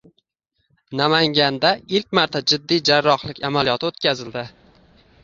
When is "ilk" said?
1.99-2.17